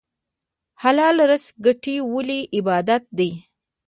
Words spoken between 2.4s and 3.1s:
عبادت